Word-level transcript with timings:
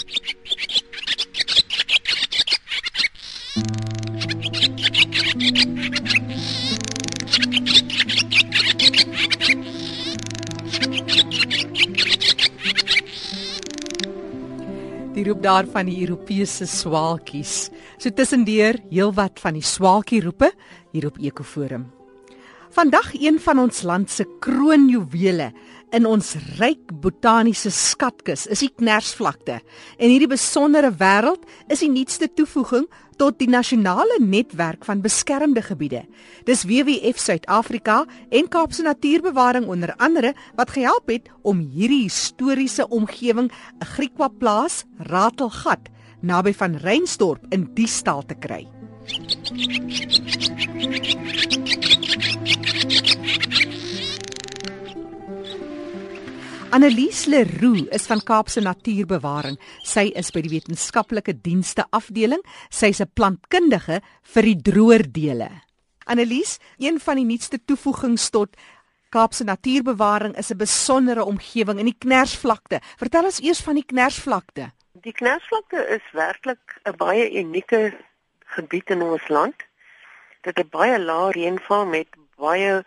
Die 0.00 0.08
roep 15.28 15.42
daar 15.42 15.66
van 15.68 15.84
die 15.84 16.00
Europese 16.00 16.64
swaalkies. 16.64 17.68
So 18.00 18.08
tussendeur 18.08 18.80
heelwat 18.88 19.40
van 19.42 19.60
die 19.60 19.64
swaalkie 19.64 20.22
roepe 20.24 20.48
hier 20.94 21.10
op 21.12 21.20
Ekoforum. 21.20 21.99
Vandag 22.70 23.10
een 23.18 23.40
van 23.40 23.58
ons 23.58 23.82
land 23.82 24.10
se 24.10 24.24
kroonjuwele 24.38 25.50
in 25.90 26.04
ons 26.06 26.36
ryk 26.60 26.92
botaniese 27.02 27.72
skatkis 27.74 28.44
is 28.46 28.62
die 28.62 28.70
Knersvlakte. 28.70 29.56
En 29.98 30.12
hierdie 30.12 30.30
besondere 30.30 30.92
wêreld 30.94 31.42
is 31.66 31.82
die 31.82 31.90
nuutste 31.90 32.28
toevoeging 32.30 32.86
tot 33.18 33.40
die 33.42 33.50
nasionale 33.50 34.20
netwerk 34.22 34.86
van 34.86 35.02
beskermde 35.02 35.64
gebiede. 35.66 36.04
Dis 36.46 36.62
WWF 36.62 37.18
Suid-Afrika 37.18 38.04
en 38.30 38.48
Kaapse 38.48 38.86
Natuurbewaring 38.86 39.66
onder 39.66 39.96
andere 39.98 40.34
wat 40.54 40.70
gehelp 40.70 41.10
het 41.10 41.26
om 41.42 41.58
hierdie 41.58 42.04
historiese 42.06 42.86
omgewing, 42.88 43.50
'n 43.50 43.84
Griekwa 43.84 44.28
plaas, 44.28 44.84
Ratelgat, 44.98 45.90
naby 46.22 46.54
van 46.54 46.76
Reinstorp 46.76 47.44
in 47.50 47.70
die 47.74 47.88
stal 47.88 48.22
te 48.22 48.34
kry. 48.34 48.66
Annelies 56.70 57.24
Leroux 57.26 57.88
is 57.90 58.04
van 58.06 58.20
Kaapse 58.22 58.60
Natuurbewaring. 58.62 59.56
Sy 59.82 60.12
is 60.14 60.28
by 60.30 60.38
die 60.44 60.52
wetenskaplike 60.52 61.32
dienste 61.42 61.82
afdeling. 61.90 62.44
Sy's 62.70 63.00
'n 63.02 63.10
plantkundige 63.12 64.00
vir 64.22 64.42
die 64.42 64.54
droordele. 64.54 65.50
Annelies, 66.06 66.58
een 66.78 67.00
van 67.00 67.16
die 67.16 67.24
nuutste 67.24 67.58
toevoegings 67.64 68.30
tot 68.30 68.54
Kaapse 69.10 69.44
Natuurbewaring 69.44 70.36
is 70.36 70.52
'n 70.52 70.56
besondere 70.56 71.24
omgewing 71.24 71.78
in 71.78 71.90
die 71.90 71.98
Knersvlakte. 71.98 72.78
Vertel 72.96 73.24
ons 73.24 73.40
eers 73.40 73.60
van 73.60 73.74
die 73.74 73.84
Knersvlakte. 73.84 74.70
Die 74.92 75.12
Knersvlakte 75.12 75.86
is 75.88 76.06
werklik 76.12 76.78
'n 76.84 76.96
baie 76.96 77.30
unieke 77.32 77.96
gebied 78.46 78.90
in 78.90 79.02
ons 79.02 79.28
land. 79.28 79.56
Dit 80.42 80.56
het 80.56 80.70
baie 80.70 80.98
lae 80.98 81.32
reënval 81.32 81.86
met 81.86 82.08
baie 82.36 82.84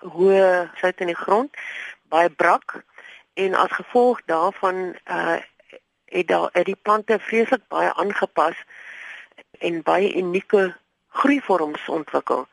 hoë 0.00 0.70
sout 0.76 1.00
in 1.00 1.06
die 1.06 1.22
grond, 1.24 1.50
baie 2.08 2.30
brak 2.30 2.84
en 3.34 3.54
as 3.54 3.70
gevolg 3.70 4.22
daarvan 4.26 4.96
uh 5.04 5.36
het 6.04 6.28
daar 6.28 6.48
het 6.52 6.64
die 6.64 6.78
plante 6.82 7.18
vreeslik 7.18 7.62
baie 7.68 7.92
aangepas 7.94 8.54
en 9.58 9.82
baie 9.82 10.14
unieke 10.14 10.76
groeivorms 11.08 11.88
ontwikkel. 11.88 12.46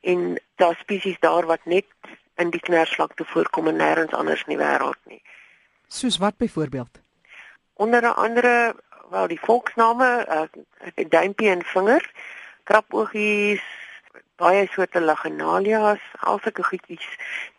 En 0.00 0.40
daar 0.54 0.76
spesies 0.80 1.18
daar 1.20 1.46
wat 1.46 1.64
net 1.64 1.84
in 2.34 2.50
die 2.50 2.60
knersvlakte 2.60 3.24
voorkom 3.24 3.68
en 3.68 3.76
nêrens 3.76 4.10
anders 4.10 4.42
in 4.46 4.56
die 4.56 4.66
wêreld 4.66 4.98
nie. 5.04 5.22
Soos 5.86 6.18
wat 6.18 6.36
byvoorbeeld? 6.36 7.00
Onder 7.72 8.12
andere 8.12 8.74
wel 9.10 9.26
die 9.26 9.40
volksname, 9.40 10.26
uh 10.28 11.08
duimpie 11.08 11.48
en 11.48 11.62
vinger, 11.62 12.10
krapoogies, 12.62 13.62
baie 14.40 14.66
soorte 14.72 15.00
lagenalias, 15.00 16.02
alsulke 16.26 16.62
goedjies. 16.62 17.06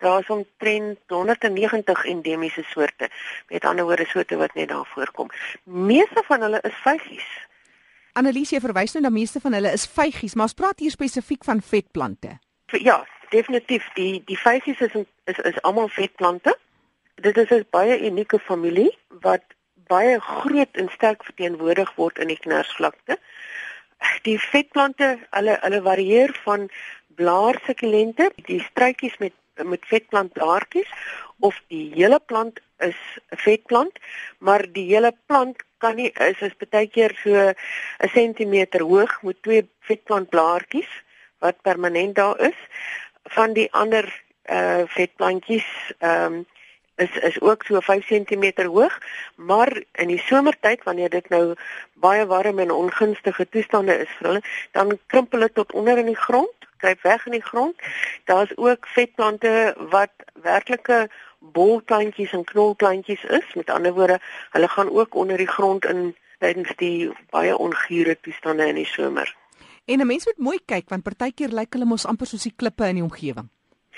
Daar's 0.03 0.29
omtrent 0.29 0.99
190 1.07 2.05
endemiese 2.05 2.63
soorte. 2.63 3.09
Met 3.49 3.65
ander 3.65 3.85
woorde 3.85 4.05
soorte 4.05 4.37
wat 4.37 4.53
net 4.53 4.69
daar 4.69 4.85
voorkom. 4.85 5.29
Meeste 5.63 6.23
van 6.27 6.41
hulle 6.41 6.61
is 6.61 6.77
vygies. 6.83 7.27
Annelies, 8.15 8.51
jy 8.55 8.61
verwys 8.63 8.95
nou 8.95 9.03
na 9.03 9.11
meeste 9.11 9.41
van 9.43 9.57
hulle 9.57 9.71
is 9.75 9.87
vygies, 9.91 10.35
maar 10.35 10.47
ons 10.47 10.55
praat 10.55 10.79
hier 10.79 10.91
spesifiek 10.91 11.43
van 11.43 11.61
vetplante. 11.61 12.37
Ja, 12.79 13.01
definitief. 13.29 13.87
Die 13.95 14.21
die 14.27 14.39
vygies 14.39 14.79
is 14.79 14.95
is 15.31 15.41
is 15.51 15.61
almal 15.67 15.91
vetplante. 15.91 16.55
Dit 17.15 17.37
is 17.37 17.51
'n 17.51 17.67
baie 17.71 17.99
unieke 18.07 18.39
familie 18.39 18.97
wat 19.21 19.43
baie 19.87 20.19
groot 20.19 20.71
en 20.71 20.89
sterk 20.89 21.23
verteenwoordig 21.23 21.95
word 21.95 22.17
in 22.17 22.27
die 22.27 22.39
knersvlakte 22.39 23.19
die 24.23 24.37
vetplante, 24.39 25.15
hulle 25.31 25.57
hulle 25.61 25.81
varieer 25.81 26.33
van 26.43 26.69
blaarsukulente, 27.15 28.31
die 28.49 28.61
struitjies 28.69 29.17
met 29.19 29.33
met 29.63 29.85
vetplantblaartjies 29.87 30.89
of 31.39 31.55
die 31.71 31.91
hele 31.93 32.19
plant 32.19 32.59
is 32.83 32.97
'n 33.31 33.37
vetplant, 33.37 33.99
maar 34.39 34.65
die 34.71 34.87
hele 34.91 35.13
plant 35.25 35.63
kan 35.77 35.95
nie 35.95 36.11
is 36.11 36.41
is 36.41 36.57
baie 36.69 36.87
keer 36.87 37.15
so 37.23 37.31
'n 37.31 38.09
sentimeter 38.11 38.81
hoog 38.81 39.21
met 39.21 39.41
twee 39.41 39.63
vetplantblaartjies 39.79 40.91
wat 41.39 41.61
permanent 41.61 42.15
daar 42.15 42.39
is. 42.39 42.59
Van 43.23 43.53
die 43.53 43.71
ander 43.71 44.05
uh 44.45 44.83
vetplantjies 44.85 45.69
ehm 45.99 46.33
um, 46.33 46.45
is 46.95 47.17
is 47.17 47.41
ook 47.41 47.63
so 47.63 47.79
5 47.79 48.05
cm 48.05 48.65
hoog, 48.65 48.97
maar 49.35 49.83
in 49.91 50.07
die 50.07 50.19
somertyd 50.19 50.83
wanneer 50.83 51.09
dit 51.09 51.29
nou 51.29 51.53
baie 51.93 52.25
warm 52.25 52.59
en 52.59 52.71
ongunstige 52.71 53.49
toestande 53.49 53.97
is 53.97 54.11
vir 54.17 54.27
hulle, 54.27 54.43
dan 54.71 54.99
krimp 55.05 55.31
hulle 55.31 55.51
tot 55.51 55.73
onder 55.73 55.97
in 55.97 56.11
die 56.11 56.21
grond, 56.27 56.67
kruip 56.77 57.01
weg 57.01 57.25
in 57.25 57.31
die 57.31 57.43
grond. 57.43 57.75
Daar's 58.25 58.51
ook 58.55 58.87
vetplante 58.87 59.75
wat 59.89 60.11
werklike 60.33 61.09
bolplantjies 61.39 62.31
en 62.31 62.43
knolplantjies 62.43 63.23
is. 63.23 63.53
Met 63.53 63.69
ander 63.69 63.93
woorde, 63.93 64.19
hulle 64.51 64.67
gaan 64.67 64.91
ook 64.91 65.15
onder 65.15 65.37
die 65.37 65.47
grond 65.47 65.85
in 65.85 66.15
tydens 66.39 66.71
die 66.75 67.11
baie 67.29 67.57
ongure 67.57 68.17
toestande 68.21 68.67
in 68.67 68.75
die 68.75 68.85
somer. 68.85 69.35
En 69.85 69.99
'n 69.99 70.07
mens 70.07 70.25
moet 70.25 70.37
mooi 70.37 70.59
kyk 70.65 70.89
want 70.89 71.03
partykeer 71.03 71.49
lyk 71.49 71.73
hulle 71.73 71.85
mos 71.85 72.05
amper 72.05 72.27
soos 72.27 72.43
die 72.43 72.55
klippe 72.55 72.87
in 72.87 72.95
die 72.95 73.03
omgewing. 73.03 73.49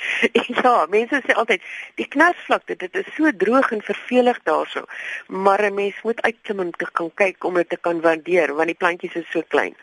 ja, 0.63 0.85
mense 0.89 1.21
sê 1.25 1.33
altyd 1.33 1.65
die 1.95 2.07
knersvlakte, 2.07 2.75
dit 2.75 2.95
is 2.95 3.09
so 3.15 3.31
droog 3.43 3.71
en 3.71 3.81
vervelig 3.81 4.39
daarso. 4.43 4.85
Maar 5.27 5.65
'n 5.69 5.73
mens 5.73 6.01
moet 6.03 6.21
uitklim 6.21 6.59
om 6.59 6.71
te 6.71 6.87
kan 6.91 7.11
kyk 7.13 7.43
om 7.43 7.53
dit 7.53 7.69
te 7.69 7.77
kan 7.81 8.01
waardeer 8.01 8.55
want 8.55 8.67
die 8.67 8.81
plantjies 8.81 9.15
is 9.15 9.31
so 9.31 9.41
klein. 9.47 9.75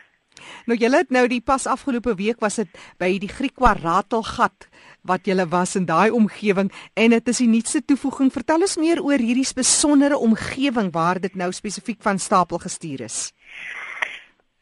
Nou 0.65 0.77
julle 0.79 0.97
het 0.97 1.11
nou 1.13 1.27
die 1.31 1.41
pas 1.41 1.67
afgelope 1.67 2.15
week 2.15 2.41
was 2.43 2.59
dit 2.59 2.79
by 3.01 3.17
die 3.21 3.29
Griekwa 3.31 3.73
Ratelgat 3.77 4.67
wat 5.05 5.27
julle 5.29 5.45
was 5.47 5.75
in 5.75 5.85
daai 5.85 6.09
omgewing 6.11 6.71
en 6.93 7.15
dit 7.15 7.27
is 7.27 7.41
die 7.43 7.47
nuutste 7.47 7.81
toevoeging. 7.85 8.31
Vertel 8.33 8.65
ons 8.65 8.77
meer 8.81 9.01
oor 9.03 9.21
hierdie 9.21 9.47
besondere 9.55 10.17
omgewing 10.17 10.91
waar 10.91 11.21
dit 11.21 11.35
nou 11.35 11.51
spesifiek 11.53 12.01
van 12.01 12.19
stapel 12.19 12.57
gestuur 12.57 13.05
is. 13.05 13.31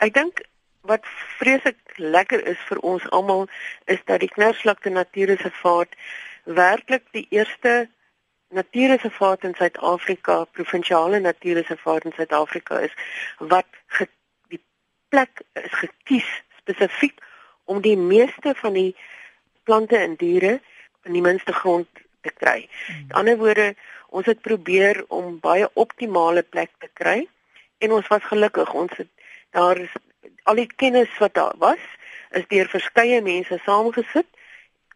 Ek 0.04 0.14
dink 0.14 0.44
wat 0.84 1.06
vreeslik 1.40 1.78
lekker 1.96 2.44
is 2.48 2.60
vir 2.68 2.80
ons 2.84 3.04
almal 3.16 3.48
is 3.86 4.02
dat 4.06 4.20
die 4.20 4.32
Knersvlakte 4.32 4.92
Natuurreservaat 4.92 5.96
werklik 6.44 7.06
die 7.16 7.28
eerste 7.32 7.88
natuurreservaat 8.54 9.44
in 9.48 9.56
Suid-Afrika, 9.58 10.44
provinsiale 10.44 11.20
natuurreservaat 11.20 12.06
in 12.06 12.16
Suid-Afrika 12.16 12.80
is 12.80 12.94
wat 13.40 13.66
ge, 13.96 14.08
die 14.52 14.62
plek 15.10 15.42
is 15.54 15.72
gekies 15.72 16.30
spesifiek 16.60 17.24
om 17.64 17.82
die 17.82 17.98
meeste 17.98 18.54
van 18.60 18.76
die 18.76 18.92
plante 19.64 19.98
en 19.98 20.18
diere 20.20 20.60
in 21.08 21.16
die 21.16 21.24
minste 21.24 21.54
grond 21.54 21.88
te 22.22 22.32
kry. 22.36 22.68
Hmm. 22.68 23.08
Met 23.08 23.18
ander 23.22 23.38
woorde, 23.38 23.74
ons 24.12 24.28
het 24.28 24.42
probeer 24.42 25.06
om 25.08 25.40
baie 25.40 25.70
optimale 25.74 26.44
plek 26.44 26.76
te 26.84 26.92
kry 26.94 27.22
en 27.80 27.92
ons 27.92 28.08
was 28.08 28.24
gelukkig. 28.28 28.74
Ons 28.74 29.00
het 29.00 29.10
daar 29.56 29.80
is 29.80 29.96
al 30.44 30.56
die 30.56 30.70
kennis 30.76 31.18
wat 31.18 31.34
daar 31.34 31.58
was 31.58 31.84
is 32.32 32.48
deur 32.48 32.70
verskeie 32.70 33.22
mense 33.22 33.60
saamgesit. 33.66 34.28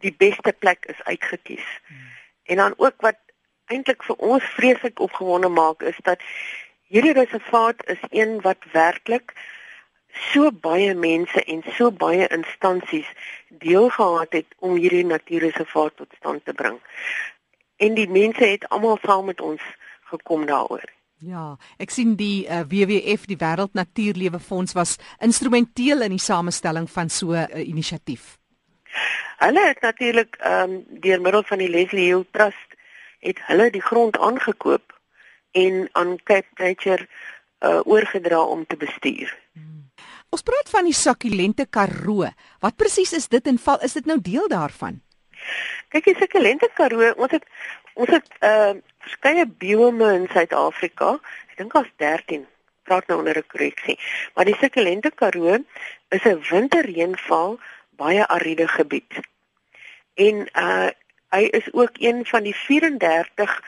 Die 0.01 0.13
beste 0.13 0.53
plek 0.53 0.85
is 0.85 1.03
uitgekies. 1.03 1.67
Hmm. 1.87 2.07
En 2.43 2.55
dan 2.55 2.73
ook 2.77 3.01
wat 3.01 3.17
eintlik 3.65 4.03
vir 4.03 4.15
ons 4.15 4.43
vreeslik 4.55 4.99
opgewonde 4.99 5.49
maak 5.49 5.81
is 5.81 5.97
dat 6.03 6.23
hierdie 6.87 7.13
reservaat 7.13 7.85
is 7.85 8.03
een 8.09 8.41
wat 8.41 8.67
werklik 8.71 9.33
so 10.31 10.51
baie 10.51 10.93
mense 10.95 11.43
en 11.43 11.63
so 11.75 11.91
baie 11.91 12.27
instansies 12.27 13.09
deelgehad 13.49 14.31
het 14.39 14.55
om 14.59 14.75
hierdie 14.75 15.05
natuurreservaat 15.05 15.97
tot 15.97 16.13
stand 16.17 16.45
te 16.45 16.53
bring. 16.53 16.79
En 17.77 17.93
die 17.93 18.09
mense 18.09 18.45
het 18.45 18.69
almal 18.69 18.97
saam 19.03 19.25
met 19.25 19.41
ons 19.41 19.61
gekom 20.09 20.45
daaroor. 20.45 20.96
Ja, 21.25 21.55
ek 21.81 21.89
sien 21.89 22.13
die 22.17 22.45
uh, 22.45 22.59
eh, 22.59 22.65
WWF, 22.69 23.25
die 23.25 23.39
Wêreld 23.41 23.73
Natuurlewe 23.73 24.37
Fonds 24.39 24.75
was 24.77 24.97
instrumenteel 25.17 26.03
in 26.05 26.13
die 26.13 26.21
samestelling 26.21 26.85
van 26.89 27.09
so 27.09 27.33
'n 27.33 27.49
uh, 27.49 27.67
inisiatief. 27.67 28.37
Hulle 29.37 29.67
het 29.67 29.81
natuurlik 29.81 30.35
ehm 30.39 30.69
um, 30.69 30.83
deur 31.01 31.21
middel 31.21 31.43
van 31.43 31.57
die 31.57 31.69
Leslie 31.69 32.05
Hill 32.05 32.25
Trust 32.31 32.77
het 33.19 33.39
hulle 33.47 33.69
die 33.71 33.81
grond 33.81 34.17
aangekoop 34.17 34.93
en 35.51 35.89
aan 35.91 36.17
Cape 36.23 36.53
Nature 36.55 37.07
uh, 37.59 37.79
oorgedra 37.85 38.41
om 38.41 38.65
te 38.65 38.77
bestuur. 38.77 39.37
Hmm. 39.53 39.89
Ons 40.29 40.41
praat 40.41 40.69
van 40.69 40.83
die 40.83 40.93
Sakulente 40.93 41.65
Karoo. 41.65 42.29
Wat 42.59 42.75
presies 42.75 43.13
is 43.13 43.27
dit 43.27 43.47
en 43.47 43.57
val 43.57 43.81
is 43.81 43.93
dit 43.93 44.05
nou 44.05 44.21
deel 44.21 44.47
daarvan? 44.47 45.01
Kyk, 45.89 46.03
die 46.03 46.17
Sakulente 46.19 46.69
Karoo, 46.73 47.13
ons 47.17 47.31
het 47.31 47.45
ons 47.93 48.09
het 48.09 48.29
uh 48.41 48.77
verskeie 49.07 49.47
biome 49.47 50.13
in 50.19 50.27
Suid-Afrika. 50.33 51.15
Ek 51.51 51.57
dink 51.63 51.73
daar's 51.73 51.95
13 52.03 52.45
praat 52.87 53.07
nou 53.07 53.19
onder 53.19 53.37
'n 53.37 53.47
korreksie. 53.47 53.99
Maar 54.33 54.45
die 54.45 54.59
sukkulente 54.59 55.11
Karoo 55.11 55.57
is 56.09 56.23
'n 56.23 56.43
winterreënval 56.49 57.59
baie 57.89 58.27
ariede 58.27 58.67
gebied. 58.67 59.13
En 60.15 60.47
uh 60.53 60.89
hy 61.35 61.43
is 61.59 61.67
ook 61.73 61.99
een 61.99 62.25
van 62.25 62.43
die 62.43 62.55
34 62.55 63.63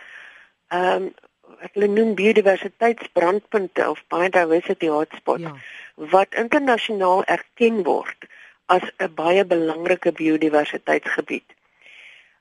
ehm 0.68 1.04
um, 1.04 1.14
wat 1.60 1.74
hulle 1.74 1.88
noem 1.88 2.14
biodiversiteitsbrandpunte 2.16 3.90
of 3.90 4.04
biodiversity 4.08 4.88
hotspots 4.88 5.42
ja. 5.42 5.56
wat 5.96 6.36
internasionaal 6.44 7.24
erken 7.24 7.84
word 7.84 8.28
as 8.66 8.86
'n 8.98 9.14
baie 9.14 9.46
belangrike 9.46 10.12
biodiversiteitsgebied. 10.12 11.48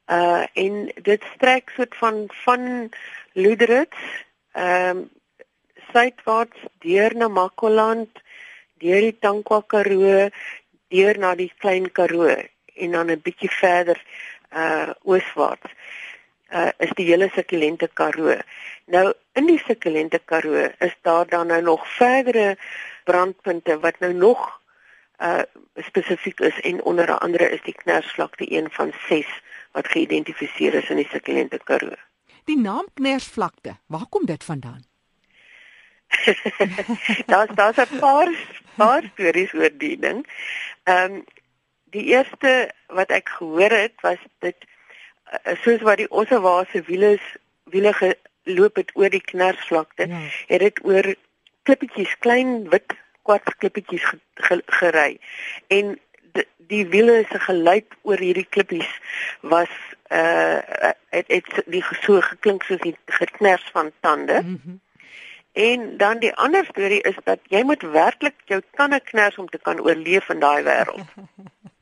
Uh 0.08 0.44
en 0.52 0.92
dit 1.02 1.22
strek 1.34 1.70
soort 1.76 1.96
van 1.96 2.24
van 2.44 2.88
Luderitz 3.32 3.96
ehm 4.52 4.96
um, 4.96 5.10
suidwaarts 5.92 6.60
deur 6.84 7.14
na 7.16 7.28
Makwaland, 7.28 8.10
deur 8.82 9.00
die 9.00 9.16
Tankwa 9.18 9.62
Karoo, 9.66 10.28
deur 10.88 11.18
na 11.18 11.34
die 11.34 11.52
Klein 11.58 11.92
Karoo 11.92 12.34
en 12.74 12.90
dan 12.90 13.10
'n 13.10 13.20
bietjie 13.22 13.50
verder 13.50 14.00
uh 14.52 14.90
ooswaarts 15.02 15.70
uh 16.52 16.70
is 16.78 16.92
die 16.96 17.06
hele 17.10 17.28
sukkulente 17.34 17.88
Karoo. 17.92 18.38
Nou 18.86 19.12
in 19.32 19.46
die 19.46 19.60
sukkulente 19.66 20.20
Karoo 20.24 20.68
is 20.78 20.96
daar 21.02 21.26
dan 21.26 21.46
nou 21.46 21.62
nog 21.62 21.88
verdere 21.96 22.56
brandpunte 23.04 23.78
wat 23.80 23.98
nou 23.98 24.12
nog 24.12 24.57
uh 25.18 25.42
spesifiek 25.74 26.40
is 26.40 26.60
en 26.60 26.82
onder 26.82 27.18
andere 27.18 27.50
is 27.50 27.62
die 27.62 27.74
Knersvlakte 27.74 28.52
een 28.52 28.66
van 28.70 28.92
6 29.08 29.26
wat 29.72 29.88
geïdentifiseer 29.88 30.74
is 30.74 30.90
in 30.90 30.96
die 30.96 31.08
sukkulente 31.10 31.60
Karoo. 31.64 31.94
Die 32.44 32.58
naam 32.58 32.86
Knersvlakte, 32.94 33.76
waar 33.86 34.06
kom 34.08 34.26
dit 34.26 34.44
vandaan? 34.44 34.84
daar's 37.32 37.50
daar's 37.54 37.76
'n 37.76 37.98
paar 37.98 38.30
paar 38.74 39.02
stories 39.12 39.52
oor 39.52 39.70
die 39.78 39.98
ding. 39.98 40.26
Ehm 40.82 41.12
um, 41.12 41.24
die 41.90 42.04
eerste 42.04 42.72
wat 42.86 43.10
ek 43.10 43.28
gehoor 43.28 43.70
het 43.70 43.94
was 44.00 44.20
dit 44.38 44.56
uh, 44.64 45.54
soos 45.64 45.80
wat 45.80 45.96
die 45.96 46.10
Ossewaase 46.10 46.82
wiele 46.86 47.18
wiele 47.64 47.92
geloop 47.92 48.76
het 48.76 48.90
oor 48.94 49.10
die 49.10 49.24
knersvlakte, 49.24 50.08
ja. 50.08 50.20
het 50.46 50.60
dit 50.60 50.84
oor 50.84 51.14
klippietjies, 51.62 52.18
klein 52.18 52.68
wit 52.72 52.96
kwart 53.28 53.54
klippietjies 53.60 54.08
gery. 54.80 55.18
En 55.68 55.96
die, 56.32 56.46
die 56.72 56.84
wiele 56.92 57.20
se 57.28 57.40
geluid 57.44 57.96
oor 58.08 58.20
hierdie 58.22 58.48
klippies 58.48 58.90
was 59.54 59.72
uh 60.08 60.92
het, 61.12 61.28
het 61.28 61.62
die 61.72 61.82
so 62.04 62.20
geklink 62.24 62.64
soos 62.68 62.80
die 62.84 62.96
geknars 63.20 63.64
van 63.72 63.92
tande. 64.00 64.42
Mm 64.42 64.60
-hmm. 64.64 64.80
En 65.58 65.96
dan 65.96 66.18
die 66.18 66.34
ander 66.34 66.64
storie 66.64 67.00
is 67.00 67.16
dat 67.24 67.40
jy 67.50 67.62
moet 67.62 67.82
werklik 67.82 68.34
jou 68.44 68.60
tande 68.76 69.00
kners 69.00 69.36
om 69.36 69.48
te 69.48 69.58
kan 69.58 69.80
oorleef 69.80 70.28
in 70.28 70.40
daai 70.40 70.62
wêreld. 70.62 71.08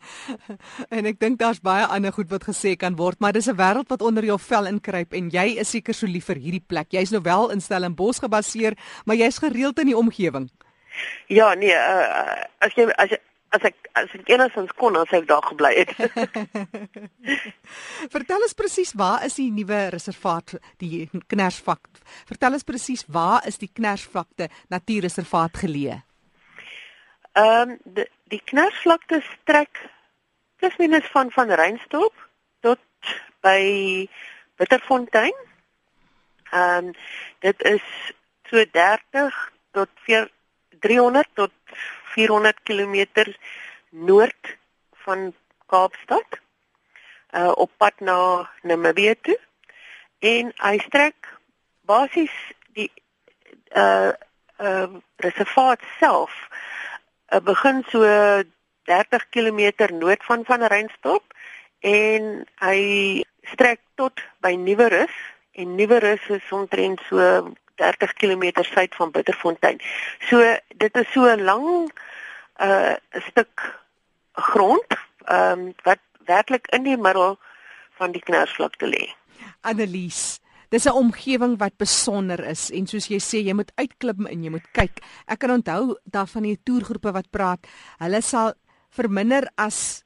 en 0.96 1.08
ek 1.10 1.18
dink 1.20 1.38
daar's 1.38 1.60
baie 1.60 1.84
ander 1.84 2.14
goed 2.14 2.30
wat 2.30 2.46
gesê 2.46 2.76
kan 2.76 2.96
word, 2.96 3.20
maar 3.20 3.34
dis 3.36 3.50
'n 3.50 3.58
wêreld 3.58 3.90
wat 3.92 4.02
onder 4.02 4.24
jou 4.24 4.38
vel 4.40 4.66
inkruip 4.66 5.12
en 5.12 5.28
jy 5.28 5.58
is 5.60 5.70
seker 5.70 5.94
so 5.94 6.06
lief 6.06 6.24
vir 6.30 6.40
hierdie 6.40 6.64
plek. 6.66 6.88
Jy's 6.90 7.10
nou 7.10 7.22
wel 7.22 7.50
in 7.50 7.60
Stellenbosch 7.60 8.22
gebaseer, 8.24 8.78
maar 9.04 9.16
jy's 9.16 9.38
gereeld 9.38 9.78
in 9.78 9.86
die 9.86 9.96
omgewing. 9.96 10.48
Ja, 11.32 11.54
nee, 11.54 11.74
uh, 11.74 12.44
as 12.64 12.76
jy 12.78 12.88
as 12.96 13.10
jy 13.14 13.20
as 13.54 13.64
ek 13.64 13.88
as 13.96 14.12
ek 14.16 14.30
enigsins 14.32 14.72
kon 14.78 14.96
dan 14.96 15.06
sou 15.08 15.20
ek 15.20 15.28
daar 15.30 15.44
gebly 15.46 15.72
het. 15.78 15.92
Vertel 18.14 18.44
ons 18.46 18.56
presies 18.58 18.92
waar 18.98 19.24
is 19.26 19.38
die 19.38 19.48
nuwe 19.54 19.86
reservaat 19.94 20.56
die 20.82 21.06
Knersvlak? 21.30 21.88
Vertel 22.28 22.58
ons 22.58 22.66
presies 22.66 23.06
waar 23.12 23.46
is 23.48 23.60
die 23.62 23.70
Knersvlakte 23.72 24.50
Natuurreservaat 24.74 25.62
geleë? 25.64 26.00
Ehm 27.36 27.76
um, 27.76 27.78
die 27.96 28.08
die 28.32 28.42
Knersvlakte 28.50 29.20
strek 29.22 29.78
plus 30.58 30.76
minus 30.82 31.06
van 31.14 31.30
van 31.30 31.52
Reinstorp 31.60 32.14
tot 32.66 32.80
by 33.46 33.60
Witterfontein. 34.58 35.36
Ehm 36.50 36.90
um, 36.90 36.94
dit 37.44 37.68
is 37.72 37.84
so 38.50 38.64
30 38.72 39.44
tot 39.76 39.90
4 40.08 40.30
300 40.80 41.26
tot 41.34 41.52
400 42.14 42.62
km 42.62 43.06
noord 43.90 44.56
van 45.04 45.32
Kaapstad 45.66 46.40
uh 47.36 47.52
op 47.54 47.70
pad 47.76 48.00
na 48.00 48.48
Namibië 48.62 49.14
toe. 49.22 49.38
En 50.18 50.52
hy 50.56 50.78
strek 50.86 51.28
basies 51.86 52.32
die 52.74 52.90
uh 53.76 54.12
uh 54.58 54.88
reservaat 55.16 55.80
self 55.98 56.32
uh, 57.32 57.40
begin 57.40 57.84
so 57.90 58.02
30 58.86 59.28
km 59.30 59.92
noord 59.92 60.24
van 60.24 60.44
van 60.44 60.62
Reinstorp 60.62 61.34
en 61.80 62.46
hy 62.62 62.80
strek 63.52 63.80
tot 63.94 64.22
by 64.40 64.54
Nieuwerus 64.54 65.12
en 65.52 65.74
Nieuwerus 65.74 66.22
is 66.28 66.52
omtrent 66.52 67.02
so 67.08 67.20
30 67.76 68.12
km 68.20 68.62
suid 68.62 68.94
van 68.94 69.10
Bitterfontein. 69.10 69.80
So 70.28 70.40
dit 70.76 70.96
is 70.96 71.12
so 71.12 71.26
'n 71.26 71.42
lang 71.44 71.92
uh 72.60 72.94
stuk 73.28 73.80
grond 74.32 74.90
ehm 75.24 75.58
um, 75.58 75.74
wat 75.82 76.00
werklik 76.26 76.66
in 76.66 76.82
die 76.82 76.96
middel 76.96 77.38
van 77.98 78.12
die 78.12 78.22
knersvlakte 78.22 78.86
lê. 78.86 79.12
Annelies 79.60 80.40
Dis 80.68 80.86
'n 80.86 80.98
omgewing 80.98 81.58
wat 81.58 81.76
besonder 81.78 82.40
is 82.44 82.70
en 82.70 82.86
soos 82.86 83.06
jy 83.06 83.20
sê 83.22 83.38
jy 83.38 83.54
moet 83.54 83.70
uitklim 83.78 84.26
en 84.26 84.42
jy 84.42 84.50
moet 84.50 84.66
kyk. 84.74 84.98
Ek 85.26 85.38
kan 85.38 85.50
onthou 85.50 85.96
daar 86.04 86.26
van 86.26 86.42
die 86.42 86.58
toergroepe 86.58 87.12
wat 87.12 87.30
praat, 87.30 87.66
hulle 87.98 88.20
sal 88.20 88.54
vir 88.90 89.08
minder 89.08 89.46
as 89.56 90.02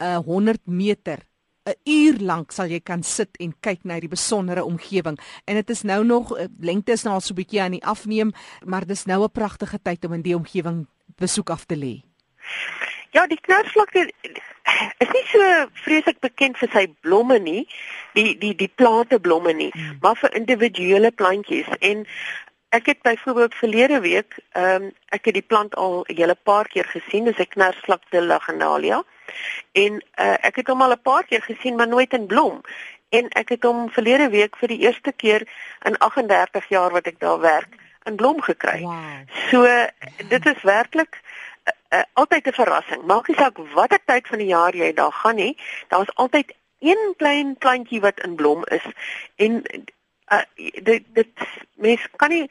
'n 0.00 0.04
uh, 0.04 0.18
100 0.18 0.66
meter 0.66 1.29
'n 1.66 1.74
uur 1.84 2.18
lank 2.20 2.52
sal 2.52 2.68
jy 2.68 2.80
kan 2.80 3.02
sit 3.02 3.36
en 3.40 3.52
kyk 3.60 3.84
na 3.84 4.00
die 4.00 4.08
besondere 4.08 4.64
omgewing 4.64 5.18
en 5.44 5.54
dit 5.54 5.70
is 5.70 5.82
nou 5.82 6.04
nog 6.04 6.36
eh, 6.36 6.48
lengte 6.60 6.92
is 6.92 7.04
nou 7.04 7.14
al 7.14 7.20
so 7.20 7.32
'n 7.32 7.36
bietjie 7.36 7.60
aan 7.62 7.76
die 7.76 7.84
afneem 7.84 8.32
maar 8.64 8.86
dis 8.86 9.04
nou 9.04 9.24
'n 9.24 9.30
pragtige 9.30 9.78
tyd 9.82 10.04
om 10.04 10.12
in 10.12 10.22
die 10.22 10.36
omgewing 10.36 10.86
besoek 11.16 11.50
af 11.50 11.64
te 11.64 11.76
lê. 11.76 12.02
Ja, 13.10 13.26
die 13.26 13.40
knersvlakte 13.40 14.12
is 14.98 15.08
nie 15.12 15.26
so 15.32 15.66
vreeslik 15.84 16.20
bekend 16.20 16.58
vir 16.58 16.70
sy 16.72 16.86
blomme 17.02 17.38
nie, 17.38 17.66
die 18.14 18.38
die 18.38 18.54
die 18.54 18.70
plante 18.74 19.18
blomme 19.18 19.52
nie, 19.52 19.70
hmm. 19.74 19.98
maar 20.00 20.16
vir 20.16 20.36
individuele 20.38 21.10
plantjies 21.10 21.68
en 21.80 22.06
ek 22.70 22.86
het 22.86 23.02
byvoorbeeld 23.02 23.54
verlede 23.54 24.00
week, 24.00 24.38
ehm 24.52 24.82
um, 24.82 24.92
ek 25.08 25.24
het 25.24 25.34
die 25.34 25.48
plant 25.52 25.74
al 25.74 26.04
'n 26.06 26.16
hele 26.16 26.34
paar 26.34 26.68
keer 26.68 26.84
gesien, 26.84 27.24
dis 27.24 27.38
'n 27.38 27.48
knersvlakte 27.54 28.22
laganalia. 28.22 29.02
En 29.72 29.92
uh, 29.92 30.36
ek 30.40 30.56
het 30.56 30.66
hom 30.66 30.82
al 30.82 30.92
'n 30.92 31.02
paar 31.02 31.24
keer 31.24 31.42
gesien, 31.42 31.76
maar 31.76 31.88
nooit 31.88 32.12
in 32.12 32.26
blom. 32.26 32.60
En 33.08 33.28
ek 33.28 33.48
het 33.48 33.62
hom 33.62 33.90
verlede 33.90 34.28
week 34.30 34.56
vir 34.56 34.68
die 34.68 34.78
eerste 34.78 35.12
keer 35.12 35.48
in 35.82 35.98
38 35.98 36.68
jaar 36.68 36.90
wat 36.90 37.06
ek 37.06 37.18
daar 37.18 37.40
werk, 37.40 37.74
in 38.04 38.16
blom 38.16 38.40
gekry. 38.40 38.80
Wow. 38.80 39.26
So 39.50 39.66
dit 40.28 40.46
is 40.46 40.62
werklik 40.62 41.20
uh, 41.20 41.98
uh, 41.98 42.04
altyd 42.12 42.46
'n 42.46 42.52
verrassing. 42.52 43.02
Maak 43.02 43.28
nie 43.28 43.36
saak 43.36 43.58
watter 43.74 44.00
tyd 44.04 44.28
van 44.28 44.38
die 44.38 44.52
jaar 44.54 44.74
jy 44.74 44.92
daar 44.92 45.12
gaan 45.12 45.36
nie, 45.36 45.58
daar's 45.88 46.14
altyd 46.14 46.54
een 46.78 47.14
klein 47.16 47.56
plantjie 47.56 48.00
wat 48.00 48.20
in 48.20 48.34
blom 48.34 48.64
is. 48.64 48.84
En 49.36 49.62
uh, 50.32 50.42
dit 50.82 51.06
dit 51.12 51.46
mens 51.74 52.08
kan 52.16 52.28
nie 52.28 52.46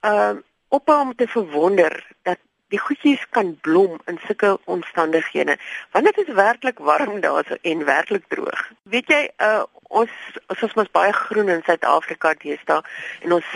ehm 0.00 0.36
uh, 0.36 0.44
ophou 0.68 1.00
om 1.00 1.14
te 1.14 1.28
verwonder 1.30 1.94
dat 2.22 2.38
die 2.68 2.78
goedjies 2.78 3.22
kan 3.30 3.54
blom 3.60 4.00
in 4.10 4.18
sulke 4.26 4.58
omstandighede. 4.64 5.58
Want 5.90 6.04
dit 6.04 6.18
is 6.26 6.34
werklik 6.34 6.78
warm 6.78 7.20
daar 7.20 7.58
en 7.62 7.84
werklik 7.84 8.24
droog. 8.28 8.70
Weet 8.82 9.10
jy, 9.10 9.22
uh 9.38 9.62
ons 9.88 10.10
ons 10.50 10.62
is 10.66 10.74
mos 10.74 10.90
baie 10.90 11.12
groen 11.14 11.48
in 11.48 11.62
Suid-Afrika 11.62 12.34
deesdae 12.42 12.82
en 13.22 13.36
ons 13.38 13.52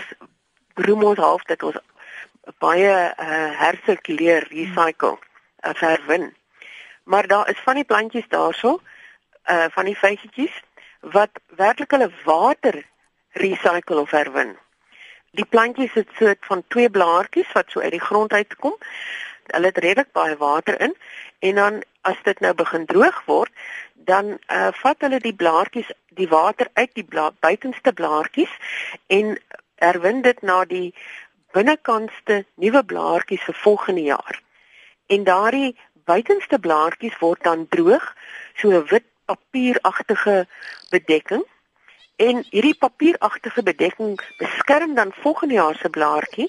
roem 0.86 1.02
ons 1.04 1.18
half 1.18 1.42
dat 1.50 1.62
ons 1.66 1.80
baie 2.62 2.92
uh 2.94 3.50
hersirkuleer, 3.64 4.46
recycle, 4.54 5.16
uh, 5.18 5.74
verwin. 5.74 6.30
Maar 7.04 7.26
daar 7.26 7.50
is 7.50 7.66
van 7.66 7.82
die 7.82 7.84
plantjies 7.84 8.30
daarso, 8.30 8.78
uh 9.50 9.66
van 9.74 9.90
die 9.90 9.98
vygetjies 9.98 10.62
wat 11.00 11.42
werklik 11.58 11.90
hulle 11.90 12.10
water 12.24 12.84
recycle 13.32 14.00
of 14.00 14.10
herwin. 14.10 14.56
Die 15.30 15.44
plantjies 15.44 15.92
het 15.92 16.08
soort 16.18 16.46
van 16.46 16.64
twee 16.68 16.90
blaartjies 16.90 17.52
wat 17.52 17.70
so 17.70 17.80
uit 17.80 17.94
die 17.94 18.00
grond 18.02 18.32
uitkom. 18.32 18.74
Hulle 19.46 19.66
het 19.66 19.78
redelik 19.78 20.12
baie 20.12 20.36
water 20.36 20.80
in 20.80 20.94
en 21.38 21.54
dan 21.54 21.82
as 22.00 22.16
dit 22.24 22.40
nou 22.40 22.54
begin 22.54 22.86
droog 22.86 23.22
word, 23.26 23.52
dan 23.94 24.38
uh, 24.48 24.68
vat 24.72 25.00
hulle 25.04 25.20
die 25.20 25.34
blaartjies, 25.34 25.90
die 26.16 26.28
water 26.28 26.68
uit 26.72 26.90
die 26.94 27.04
bla 27.04 27.30
buitenste 27.40 27.92
blaartjies 27.92 28.52
en 29.06 29.36
herwin 29.80 30.22
dit 30.22 30.42
na 30.42 30.64
die 30.64 30.94
binnekantste 31.52 32.44
nuwe 32.54 32.82
blaartjies 32.84 33.44
vir 33.44 33.58
volgende 33.62 34.02
jaar. 34.08 34.42
En 35.06 35.24
daardie 35.24 35.76
buitenste 36.04 36.58
blaartjies 36.58 37.18
word 37.20 37.44
dan 37.44 37.68
droog, 37.68 38.14
so 38.56 38.70
'n 38.70 38.86
wit 38.90 39.06
papieragtige 39.26 40.46
bedekking 40.90 41.44
En 42.20 42.42
hierdie 42.50 42.76
papieragtige 42.76 43.62
bedekking 43.64 44.20
beskerm 44.38 44.94
dan 44.94 45.12
volgende 45.22 45.54
jaar 45.54 45.76
se 45.80 45.88
blaartjie 45.88 46.48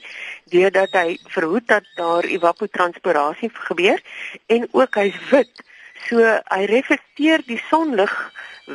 deurdat 0.52 0.96
hy 1.00 1.18
verhoed 1.36 1.68
dat 1.68 1.88
daar 1.96 2.28
evapotranspirasie 2.28 3.52
gebeur 3.70 4.02
en 4.52 4.68
ook 4.72 5.00
hy's 5.00 5.20
wit. 5.30 5.64
So 6.08 6.20
hy 6.26 6.64
reflekteer 6.72 7.46
die 7.48 7.62
sonlig 7.70 8.16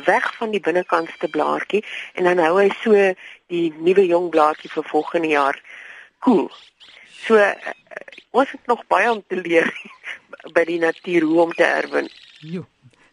weg 0.07 0.29
van 0.37 0.51
die 0.55 0.63
binnekantste 0.63 1.29
blaartjie 1.29 1.83
en 2.13 2.29
dan 2.29 2.41
hou 2.41 2.55
hy 2.59 2.69
so 2.81 3.11
die 3.53 3.67
nuwe 3.77 4.07
jong 4.07 4.31
blaartjie 4.33 4.73
vir 4.73 4.89
volgende 4.89 5.35
jaar 5.35 5.61
koel. 6.19 6.47
Cool. 6.47 6.65
So 7.27 7.35
uh, 7.35 7.53
ons 8.31 8.51
het 8.51 8.65
nog 8.67 8.85
baie 8.87 9.11
om 9.11 9.23
te 9.27 9.37
leer 9.41 9.69
by 10.55 10.63
die 10.69 10.79
natuur 10.79 11.25
hoe 11.27 11.41
om 11.47 11.53
te 11.53 11.65
erwin. 11.65 12.09
Jo. 12.39 12.65